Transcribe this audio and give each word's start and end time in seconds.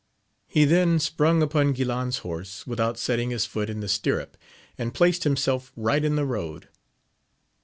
He 0.47 0.65
then 0.65 0.97
sprung 0.97 1.43
upon 1.43 1.75
Guilan*s 1.75 2.17
horse, 2.25 2.65
without 2.65 2.97
setting 2.97 3.29
his 3.29 3.45
foot 3.45 3.69
in 3.69 3.81
the 3.81 3.87
stirrup, 3.87 4.35
and 4.75 4.95
placed 4.95 5.25
himself 5.25 5.71
right 5.75 6.03
in 6.03 6.15
the 6.15 6.25
road. 6.25 6.69